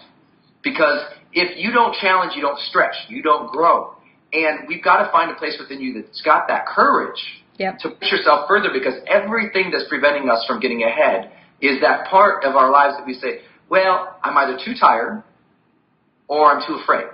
Because 0.62 1.00
if 1.32 1.56
you 1.56 1.72
don't 1.72 1.94
challenge, 1.94 2.32
you 2.34 2.42
don't 2.42 2.58
stretch, 2.58 2.94
you 3.08 3.22
don't 3.22 3.50
grow. 3.50 3.94
And 4.32 4.68
we've 4.68 4.82
got 4.82 5.04
to 5.04 5.12
find 5.12 5.30
a 5.30 5.34
place 5.34 5.56
within 5.58 5.80
you 5.80 6.02
that's 6.02 6.20
got 6.22 6.48
that 6.48 6.66
courage 6.66 7.22
Yep. 7.58 7.78
to 7.80 7.90
push 7.90 8.12
yourself 8.12 8.46
further 8.46 8.68
because 8.72 8.94
everything 9.08 9.72
that's 9.72 9.88
preventing 9.88 10.30
us 10.30 10.44
from 10.46 10.60
getting 10.60 10.84
ahead 10.84 11.32
is 11.60 11.80
that 11.80 12.06
part 12.06 12.44
of 12.44 12.54
our 12.54 12.70
lives 12.70 12.94
that 12.96 13.04
we 13.04 13.14
say, 13.14 13.40
well, 13.68 14.16
I'm 14.22 14.36
either 14.36 14.56
too 14.64 14.74
tired 14.78 15.24
or 16.28 16.52
I'm 16.52 16.62
too 16.64 16.74
afraid. 16.80 17.06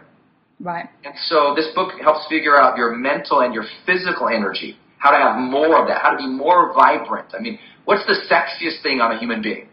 Right. 0.61 0.87
And 1.05 1.15
so 1.27 1.55
this 1.57 1.69
book 1.75 1.93
helps 2.03 2.27
figure 2.29 2.61
out 2.61 2.77
your 2.77 2.95
mental 2.95 3.41
and 3.41 3.55
your 3.55 3.65
physical 3.87 4.29
energy, 4.29 4.77
how 4.99 5.11
to 5.11 5.17
have 5.17 5.37
more 5.39 5.81
of 5.81 5.89
that, 5.89 6.03
how 6.03 6.11
to 6.11 6.19
be 6.19 6.27
more 6.27 6.75
vibrant. 6.75 7.29
I 7.35 7.41
mean, 7.41 7.59
what's 7.87 8.05
the 8.07 8.17
sexiest 8.31 8.83
thing 8.83 9.01
on 9.01 9.13
a 9.13 9.19
human 9.19 9.41
being? 9.41 9.69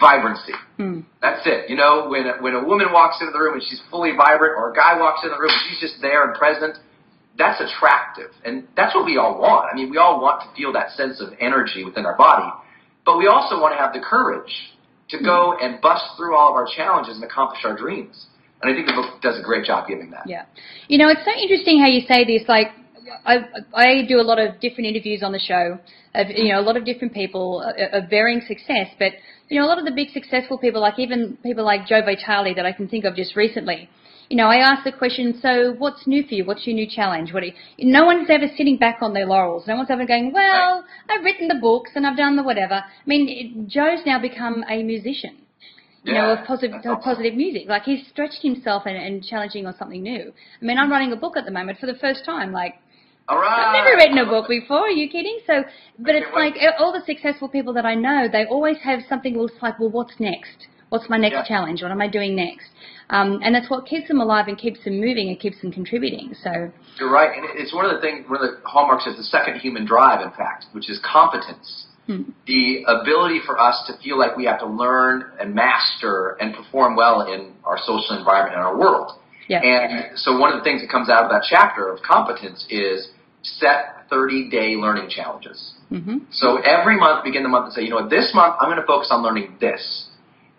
Vibrancy. 0.00 0.52
Hmm. 0.76 1.00
That's 1.22 1.46
it. 1.46 1.70
You 1.70 1.76
know, 1.76 2.08
when 2.08 2.26
when 2.40 2.54
a 2.54 2.64
woman 2.64 2.92
walks 2.92 3.20
into 3.20 3.32
the 3.32 3.38
room 3.38 3.54
and 3.54 3.62
she's 3.62 3.80
fully 3.90 4.12
vibrant, 4.16 4.54
or 4.56 4.72
a 4.72 4.74
guy 4.74 4.98
walks 4.98 5.20
into 5.22 5.34
the 5.34 5.40
room 5.40 5.50
and 5.50 5.62
she's 5.70 5.80
just 5.80 6.02
there 6.02 6.24
and 6.24 6.34
present, 6.34 6.78
that's 7.38 7.60
attractive, 7.60 8.30
and 8.44 8.66
that's 8.76 8.94
what 8.94 9.04
we 9.04 9.16
all 9.16 9.38
want. 9.38 9.70
I 9.72 9.76
mean, 9.76 9.90
we 9.90 9.98
all 9.98 10.20
want 10.20 10.42
to 10.42 10.48
feel 10.56 10.72
that 10.72 10.90
sense 10.92 11.20
of 11.20 11.30
energy 11.40 11.84
within 11.84 12.06
our 12.06 12.16
body, 12.16 12.50
but 13.04 13.18
we 13.18 13.26
also 13.26 13.60
want 13.60 13.74
to 13.74 13.78
have 13.78 13.92
the 13.92 14.00
courage 14.00 14.74
to 15.10 15.22
go 15.22 15.56
and 15.60 15.80
bust 15.80 16.04
through 16.16 16.36
all 16.36 16.48
of 16.48 16.54
our 16.54 16.66
challenges 16.66 17.16
and 17.16 17.24
accomplish 17.24 17.60
our 17.64 17.76
dreams. 17.76 18.26
And 18.62 18.72
I 18.72 18.74
think 18.74 18.86
the 18.86 18.94
book 18.94 19.20
does 19.20 19.38
a 19.38 19.42
great 19.42 19.64
job 19.66 19.86
giving 19.86 20.10
that. 20.10 20.24
Yeah. 20.26 20.46
You 20.88 20.96
know, 20.98 21.08
it's 21.08 21.24
so 21.24 21.30
interesting 21.30 21.78
how 21.80 21.86
you 21.86 22.00
say 22.08 22.24
this. 22.24 22.48
Like, 22.48 22.68
I, 23.24 23.36
I 23.74 24.02
do 24.06 24.20
a 24.20 24.22
lot 24.22 24.38
of 24.38 24.60
different 24.60 24.86
interviews 24.86 25.22
on 25.22 25.32
the 25.32 25.38
show 25.38 25.78
of, 26.14 26.26
you 26.28 26.52
know, 26.52 26.60
a 26.60 26.62
lot 26.62 26.76
of 26.76 26.84
different 26.84 27.12
people 27.14 27.62
uh, 27.64 27.82
uh, 27.82 27.98
of 27.98 28.10
varying 28.10 28.42
success, 28.46 28.88
but, 28.98 29.12
you 29.48 29.58
know, 29.58 29.66
a 29.66 29.68
lot 29.68 29.78
of 29.78 29.84
the 29.84 29.92
big 29.92 30.10
successful 30.10 30.58
people, 30.58 30.80
like 30.80 30.98
even 30.98 31.36
people 31.42 31.64
like 31.64 31.86
Joe 31.86 32.02
Vitale 32.04 32.54
that 32.54 32.66
I 32.66 32.72
can 32.72 32.88
think 32.88 33.04
of 33.04 33.16
just 33.16 33.36
recently, 33.36 33.88
you 34.30 34.36
know, 34.36 34.46
I 34.46 34.56
ask 34.56 34.84
the 34.84 34.92
question, 34.92 35.38
so 35.42 35.74
what's 35.78 36.06
new 36.06 36.22
for 36.26 36.34
you? 36.34 36.44
What's 36.44 36.66
your 36.66 36.74
new 36.74 36.88
challenge? 36.88 37.32
What 37.32 37.44
you, 37.44 37.52
no 37.78 38.06
one's 38.06 38.28
ever 38.30 38.46
sitting 38.56 38.78
back 38.78 38.98
on 39.02 39.12
their 39.12 39.26
laurels. 39.26 39.66
No 39.66 39.76
one's 39.76 39.90
ever 39.90 40.06
going, 40.06 40.32
well, 40.32 40.84
I've 41.10 41.22
written 41.24 41.48
the 41.48 41.56
books 41.60 41.90
and 41.94 42.06
I've 42.06 42.16
done 42.16 42.36
the 42.36 42.42
whatever. 42.42 42.74
I 42.74 42.84
mean, 43.06 43.28
it, 43.28 43.68
Joe's 43.68 44.00
now 44.06 44.18
become 44.20 44.64
a 44.68 44.82
musician. 44.82 45.38
You 46.04 46.12
Yeah, 46.12 46.20
know, 46.22 46.32
of 46.32 46.46
positive, 46.46 46.80
of 46.84 47.00
positive 47.00 47.34
music. 47.34 47.66
Like 47.66 47.84
he's 47.84 48.06
stretched 48.08 48.42
himself 48.42 48.82
and, 48.84 48.96
and 48.96 49.22
challenging 49.24 49.66
on 49.66 49.74
something 49.78 50.02
new. 50.02 50.32
I 50.60 50.64
mean, 50.64 50.78
I'm 50.78 50.90
writing 50.90 51.12
a 51.12 51.16
book 51.16 51.36
at 51.36 51.46
the 51.46 51.50
moment 51.50 51.78
for 51.78 51.86
the 51.86 51.94
first 51.94 52.26
time. 52.26 52.52
Like, 52.52 52.74
All 53.28 53.38
right. 53.38 53.66
I've 53.68 53.84
never 53.84 53.96
written 53.96 54.18
a 54.18 54.26
book 54.26 54.48
before. 54.48 54.80
Are 54.80 54.90
you 54.90 55.08
kidding? 55.08 55.38
So, 55.46 55.64
but 55.98 56.14
it's 56.14 56.26
like 56.34 56.54
all 56.78 56.92
the 56.92 57.00
successful 57.06 57.48
people 57.48 57.72
that 57.72 57.86
I 57.86 57.94
know, 57.94 58.28
they 58.30 58.44
always 58.46 58.76
have 58.84 59.00
something 59.08 59.36
else 59.36 59.52
like, 59.62 59.78
well, 59.78 59.90
what's 59.90 60.12
next? 60.18 60.66
What's 60.90 61.08
my 61.08 61.16
next 61.16 61.32
Yeah. 61.34 61.44
challenge? 61.44 61.82
What 61.82 61.90
am 61.90 62.02
I 62.02 62.08
doing 62.08 62.36
next? 62.36 62.66
Um, 63.10 63.40
and 63.42 63.54
that's 63.54 63.70
what 63.70 63.86
keeps 63.86 64.08
them 64.08 64.20
alive 64.20 64.48
and 64.48 64.58
keeps 64.58 64.84
them 64.84 65.00
moving 65.00 65.28
and 65.28 65.40
keeps 65.40 65.60
them 65.62 65.72
contributing. 65.72 66.34
So, 66.34 66.70
You're 66.98 67.10
right, 67.10 67.36
and 67.36 67.46
it's 67.58 67.74
one 67.74 67.84
of 67.86 67.92
the 67.92 68.00
things, 68.00 68.28
one 68.28 68.44
of 68.44 68.50
the 68.50 68.60
hallmarks 68.68 69.06
is 69.06 69.16
the 69.16 69.24
second 69.24 69.58
human 69.58 69.84
drive, 69.86 70.20
in 70.20 70.30
fact, 70.32 70.66
which 70.72 70.88
is 70.90 71.00
competence. 71.00 71.86
hmm. 72.06 72.22
The 72.46 72.84
ability 72.86 73.40
for 73.46 73.58
us 73.58 73.82
to 73.86 73.96
feel 74.02 74.18
like 74.18 74.36
we 74.36 74.44
have 74.44 74.58
to 74.60 74.66
learn 74.66 75.32
and 75.40 75.54
master 75.54 76.36
and 76.40 76.54
perform 76.54 76.94
well 76.94 77.32
in 77.32 77.52
our 77.64 77.78
social 77.78 78.16
environment 78.18 78.54
and 78.56 78.62
our 78.64 78.76
world. 78.76 79.12
yeah, 79.48 79.60
And 79.62 80.16
so 80.18 80.38
one 80.38 80.52
of 80.52 80.58
the 80.58 80.64
things 80.64 80.80
that 80.82 80.90
comes 80.90 81.08
out 81.08 81.24
of 81.24 81.30
that 81.30 81.44
chapter 81.48 81.88
of 81.90 82.02
competence 82.02 82.66
is 82.70 83.08
set 83.44 84.08
30-day 84.10 84.76
learning 84.76 85.08
challenges. 85.10 85.74
hmm 85.88 86.18
So 86.30 86.58
every 86.58 86.96
month, 86.98 87.24
begin 87.24 87.42
the 87.42 87.48
month 87.48 87.66
and 87.66 87.74
say, 87.74 87.82
you 87.82 87.90
know 87.90 87.96
what, 87.96 88.10
this 88.10 88.32
month 88.34 88.56
I'm 88.60 88.68
going 88.68 88.80
to 88.80 88.86
focus 88.86 89.08
on 89.10 89.22
learning 89.22 89.56
this. 89.60 90.08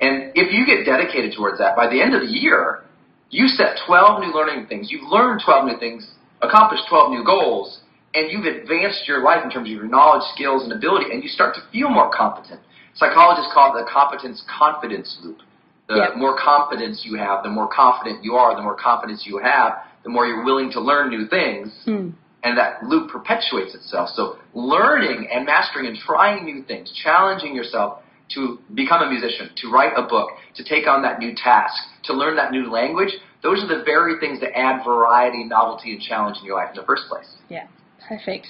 And 0.02 0.32
if 0.36 0.54
you 0.54 0.66
get 0.66 0.86
dedicated 0.86 1.34
towards 1.36 1.58
that, 1.60 1.76
by 1.76 1.88
the 1.90 2.02
end 2.02 2.14
of 2.14 2.22
the 2.22 2.28
year, 2.28 2.84
you 3.30 3.48
set 3.48 3.80
12 3.88 4.22
new 4.22 4.34
learning 4.34 4.68
things. 4.68 4.92
You've 4.92 5.10
learned 5.10 5.42
12 5.44 5.66
new 5.66 5.78
things, 5.80 6.08
accomplished 6.42 6.84
12 6.90 7.12
new 7.12 7.24
goals, 7.24 7.80
and 8.14 8.32
you've 8.32 8.46
advanced 8.46 9.08
your 9.08 9.24
life 9.24 9.44
in 9.44 9.50
terms 9.50 9.68
of 9.68 9.74
your 9.76 9.88
knowledge, 9.88 10.24
skills, 10.34 10.64
and 10.64 10.72
ability, 10.72 11.12
and 11.12 11.24
you 11.24 11.30
start 11.30 11.56
to 11.56 11.62
feel 11.72 11.90
more 11.90 12.10
competent. 12.12 12.60
Psychologists 12.94 13.52
call 13.54 13.76
it 13.76 13.84
the 13.84 13.90
competence 13.92 14.44
confidence 14.48 15.18
loop. 15.24 15.40
The 15.88 15.98
Yeah. 15.98 16.16
more 16.16 16.36
confidence 16.38 17.06
you 17.06 17.16
have, 17.18 17.44
the 17.44 17.50
more 17.50 17.68
confident 17.68 18.24
you 18.24 18.36
are, 18.36 18.56
the 18.56 18.62
more 18.62 18.76
confidence 18.76 19.26
you 19.28 19.38
have, 19.38 19.78
the 20.04 20.10
more 20.10 20.26
you're 20.26 20.44
willing 20.44 20.72
to 20.72 20.80
learn 20.80 21.10
new 21.10 21.28
things 21.28 21.72
Hmm. 21.86 22.10
And 22.46 22.58
that 22.58 22.84
loop 22.84 23.10
perpetuates 23.10 23.74
itself. 23.74 24.10
So 24.14 24.38
learning 24.54 25.28
and 25.34 25.46
mastering 25.46 25.88
and 25.88 25.98
trying 25.98 26.46
new 26.46 26.64
things, 26.64 26.94
challenging 27.04 27.56
yourself 27.56 28.00
to 28.36 28.60
become 28.74 29.02
a 29.02 29.10
musician, 29.10 29.50
to 29.58 29.72
write 29.72 29.94
a 29.98 30.04
book, 30.04 30.30
to 30.56 30.64
take 30.64 30.88
on 30.88 31.02
that 31.02 31.20
new 31.20 31.34
task, 31.36 31.74
to 32.06 32.14
learn 32.14 32.36
that 32.38 32.52
new 32.52 32.72
language, 32.72 33.10
those 33.44 33.64
are 33.64 33.68
the 33.68 33.84
very 33.84 34.20
things 34.20 34.40
that 34.40 34.58
add 34.58 34.84
variety, 34.84 35.44
novelty, 35.44 35.92
and 35.94 36.02
challenge 36.02 36.38
in 36.40 36.46
your 36.46 36.56
life 36.56 36.70
in 36.72 36.76
the 36.78 36.86
first 36.86 37.04
place. 37.10 37.28
Yeah, 37.50 37.68
perfect. 38.08 38.48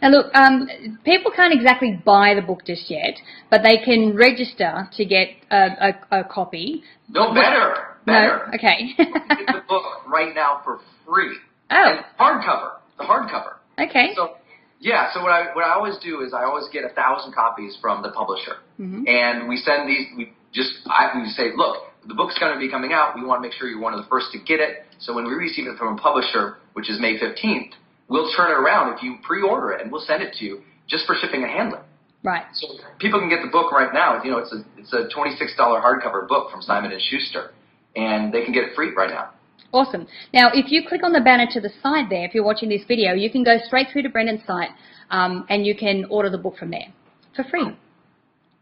Now 0.00 0.10
look, 0.10 0.34
um, 0.34 0.68
people 1.04 1.30
can't 1.34 1.54
exactly 1.54 2.00
buy 2.04 2.34
the 2.34 2.42
book 2.42 2.62
just 2.66 2.90
yet, 2.90 3.14
but 3.50 3.62
they 3.62 3.78
can 3.78 4.16
register 4.16 4.88
to 4.96 5.04
get 5.04 5.28
a, 5.50 5.94
a, 6.10 6.20
a 6.20 6.24
copy. 6.24 6.82
No, 7.08 7.32
better, 7.32 7.96
better. 8.04 8.48
No, 8.48 8.54
okay. 8.54 8.94
Get 8.98 9.46
the 9.46 9.62
book 9.68 10.06
right 10.08 10.34
now 10.34 10.60
for 10.64 10.80
free. 11.06 11.36
oh, 11.70 11.74
And 11.74 12.04
hardcover, 12.18 12.81
the 13.02 13.08
hardcover. 13.12 13.54
okay. 13.78 14.12
So, 14.14 14.36
yeah. 14.80 15.12
So 15.12 15.22
what 15.22 15.30
I 15.32 15.54
what 15.54 15.64
I 15.64 15.74
always 15.74 15.96
do 15.98 16.20
is 16.22 16.32
I 16.34 16.44
always 16.44 16.66
get 16.72 16.84
a 16.84 16.88
thousand 16.90 17.34
copies 17.34 17.76
from 17.80 18.02
the 18.02 18.10
publisher, 18.10 18.56
Mhm. 18.80 19.08
and 19.08 19.48
we 19.48 19.56
send 19.58 19.88
these. 19.88 20.06
We 20.16 20.32
just 20.52 20.72
I 20.86 21.10
we 21.18 21.28
say, 21.30 21.52
look, 21.56 21.76
the 22.06 22.14
book's 22.14 22.38
going 22.38 22.52
to 22.52 22.58
be 22.58 22.68
coming 22.68 22.92
out. 22.92 23.14
We 23.14 23.24
want 23.24 23.38
to 23.42 23.48
make 23.48 23.52
sure 23.56 23.68
you're 23.68 23.80
one 23.80 23.94
of 23.94 24.00
the 24.02 24.08
first 24.08 24.32
to 24.32 24.38
get 24.38 24.58
it. 24.60 24.84
So 24.98 25.14
when 25.14 25.24
we 25.24 25.34
receive 25.34 25.66
it 25.66 25.78
from 25.78 25.94
a 25.96 26.00
publisher, 26.00 26.58
which 26.74 26.90
is 26.90 26.98
May 27.00 27.18
fifteenth, 27.18 27.74
we'll 28.08 28.30
turn 28.36 28.50
it 28.50 28.54
around 28.58 28.94
if 28.94 29.02
you 29.02 29.18
pre-order 29.22 29.70
it, 29.72 29.82
and 29.82 29.90
we'll 29.92 30.02
send 30.04 30.22
it 30.22 30.34
to 30.38 30.44
you 30.44 30.62
just 30.88 31.06
for 31.06 31.14
shipping 31.14 31.42
and 31.42 31.50
handling. 31.50 31.82
Right. 32.24 32.44
So 32.54 32.66
people 32.98 33.18
can 33.18 33.28
get 33.28 33.42
the 33.42 33.48
book 33.50 33.72
right 33.72 33.92
now. 33.92 34.22
You 34.22 34.30
know, 34.32 34.38
it's 34.38 34.52
a 34.52 34.64
it's 34.76 34.92
a 34.92 35.08
twenty 35.14 35.34
six 35.36 35.54
dollar 35.56 35.80
hardcover 35.80 36.26
book 36.28 36.50
from 36.50 36.60
Simon 36.62 36.90
and 36.92 37.00
Schuster, 37.00 37.52
and 37.96 38.32
they 38.32 38.42
can 38.44 38.52
get 38.52 38.64
it 38.64 38.74
free 38.74 38.90
right 38.94 39.10
now. 39.10 39.30
Awesome. 39.72 40.06
Now, 40.34 40.50
if 40.52 40.70
you 40.70 40.82
click 40.86 41.02
on 41.02 41.12
the 41.12 41.20
banner 41.20 41.46
to 41.52 41.60
the 41.60 41.70
side 41.82 42.06
there, 42.10 42.24
if 42.26 42.34
you're 42.34 42.44
watching 42.44 42.68
this 42.68 42.82
video, 42.86 43.14
you 43.14 43.30
can 43.30 43.42
go 43.42 43.56
straight 43.64 43.88
through 43.90 44.02
to 44.02 44.10
Brendon's 44.10 44.44
site 44.46 44.68
um, 45.10 45.46
and 45.48 45.64
you 45.64 45.74
can 45.74 46.04
order 46.10 46.28
the 46.28 46.38
book 46.38 46.56
from 46.58 46.70
there 46.70 46.92
for 47.34 47.44
free. 47.44 47.64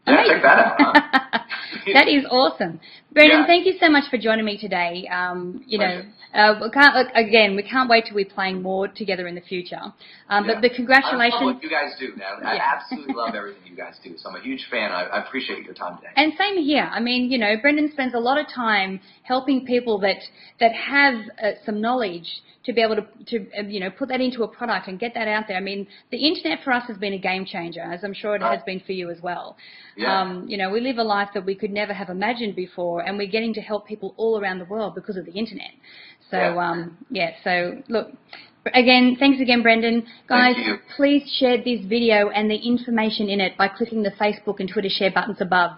Yeah, 0.07 0.13
Amazing. 0.13 0.33
check 0.35 0.43
that 0.43 0.75
out. 0.79 0.95
That 1.99 2.07
is 2.07 2.25
awesome. 2.29 2.79
Brendon, 3.13 3.39
Yeah. 3.41 3.45
thank 3.47 3.65
you 3.65 3.73
so 3.79 3.89
much 3.89 4.09
for 4.09 4.17
joining 4.17 4.45
me 4.45 4.57
today. 4.57 5.07
Um, 5.11 5.63
you 5.67 5.77
know, 5.77 6.03
uh, 6.33 6.59
we 6.61 6.69
can't, 6.71 6.95
look, 6.95 7.07
again, 7.13 7.55
we 7.55 7.63
can't 7.63 7.89
wait 7.89 8.05
till 8.05 8.15
we're 8.15 8.25
playing 8.25 8.61
more 8.61 8.87
together 8.87 9.27
in 9.27 9.35
the 9.35 9.41
future. 9.41 9.81
Um, 10.29 10.45
Yeah. 10.45 10.53
But, 10.55 10.61
but 10.61 10.65
I 10.65 10.67
love 10.67 10.75
congratulations. 10.75 11.41
what 11.43 11.63
you 11.63 11.69
guys 11.69 11.91
do, 11.99 12.15
man. 12.15 12.45
I 12.45 12.55
Yeah. 12.55 12.71
absolutely 12.75 13.13
love 13.13 13.35
everything 13.41 13.63
you 13.69 13.75
guys 13.75 13.95
do. 14.03 14.17
So 14.17 14.29
I'm 14.29 14.35
a 14.35 14.41
huge 14.41 14.65
fan. 14.71 14.91
I, 14.91 15.03
I 15.03 15.25
appreciate 15.25 15.65
your 15.65 15.73
time 15.73 15.97
today. 15.97 16.09
And 16.15 16.33
same 16.39 16.57
here. 16.63 16.89
I 16.91 16.99
mean, 17.01 17.29
you 17.31 17.37
know, 17.37 17.55
Brendon 17.61 17.89
spends 17.91 18.13
a 18.13 18.19
lot 18.19 18.37
of 18.37 18.47
time 18.47 18.99
helping 19.23 19.65
people 19.65 19.97
that 19.99 20.17
that 20.59 20.71
have 20.73 21.15
uh, 21.43 21.51
some 21.65 21.81
knowledge 21.81 22.41
to 22.63 22.73
be 22.73 22.81
able 22.81 22.95
to, 22.95 23.01
to 23.25 23.37
uh, 23.57 23.63
you 23.63 23.79
know, 23.79 23.89
put 23.89 24.07
that 24.09 24.21
into 24.21 24.43
a 24.43 24.47
product 24.47 24.87
and 24.87 24.99
get 24.99 25.15
that 25.15 25.27
out 25.27 25.45
there. 25.47 25.57
I 25.57 25.61
mean, 25.61 25.87
the 26.11 26.17
internet 26.29 26.59
for 26.63 26.71
us 26.71 26.83
has 26.87 26.95
been 26.95 27.13
a 27.13 27.17
game 27.17 27.43
changer, 27.43 27.81
as 27.81 28.03
I'm 28.03 28.13
sure 28.13 28.35
it 28.35 28.43
has 28.43 28.61
been 28.67 28.79
for 28.85 28.91
you 28.91 29.09
as 29.09 29.19
well. 29.19 29.57
Yeah. 29.97 30.21
Um, 30.21 30.45
you 30.47 30.57
know, 30.59 30.69
we 30.69 30.79
live 30.79 30.99
a 30.99 31.03
life 31.03 31.29
that 31.33 31.43
we 31.43 31.55
could 31.55 31.71
never 31.71 31.80
have 31.89 32.09
imagined 32.09 32.55
before, 32.55 33.01
and 33.01 33.17
we're 33.17 33.29
getting 33.29 33.53
to 33.55 33.61
help 33.61 33.87
people 33.87 34.13
all 34.17 34.39
around 34.39 34.59
the 34.59 34.65
world 34.65 34.95
because 34.95 35.17
of 35.17 35.25
the 35.25 35.31
internet. 35.31 35.71
So, 36.29 36.37
Yeah. 36.37 36.69
um, 36.69 36.97
yeah. 37.09 37.31
So, 37.43 37.81
look. 37.87 38.11
Again, 38.75 39.15
thanks 39.19 39.41
again, 39.41 39.63
Brendon. 39.63 40.05
Guys, 40.29 40.55
please 40.95 41.27
share 41.39 41.57
this 41.57 41.83
video 41.85 42.29
and 42.29 42.49
the 42.49 42.55
information 42.55 43.27
in 43.27 43.41
it 43.41 43.57
by 43.57 43.67
clicking 43.67 44.03
the 44.03 44.11
Facebook 44.11 44.59
and 44.59 44.69
Twitter 44.69 44.87
share 44.87 45.09
buttons 45.09 45.41
above. 45.41 45.71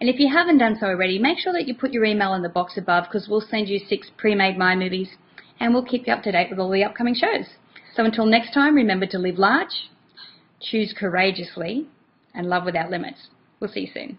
And 0.00 0.08
if 0.08 0.18
you 0.18 0.28
haven't 0.32 0.56
done 0.56 0.78
so 0.80 0.86
already, 0.86 1.18
make 1.18 1.38
sure 1.38 1.52
that 1.52 1.68
you 1.68 1.74
put 1.74 1.92
your 1.92 2.06
email 2.06 2.32
in 2.32 2.40
the 2.40 2.48
box 2.48 2.78
above 2.78 3.04
because 3.04 3.28
we'll 3.28 3.42
send 3.42 3.68
you 3.68 3.78
six 3.80 4.10
pre-made 4.16 4.56
mind 4.56 4.80
movies 4.80 5.10
and 5.60 5.74
we'll 5.74 5.84
keep 5.84 6.06
you 6.06 6.12
up 6.14 6.22
to 6.22 6.32
date 6.32 6.48
with 6.48 6.58
all 6.58 6.70
the 6.70 6.82
upcoming 6.84 7.14
shows. 7.14 7.44
So 7.94 8.06
until 8.06 8.24
next 8.24 8.54
time, 8.54 8.74
remember 8.74 9.06
to 9.08 9.18
live 9.18 9.38
large, 9.38 9.90
choose 10.58 10.94
courageously, 10.98 11.86
and 12.34 12.48
love 12.48 12.64
without 12.64 12.90
limits. 12.90 13.28
We'll 13.60 13.70
see 13.70 13.80
you 13.80 13.90
soon. 13.92 14.18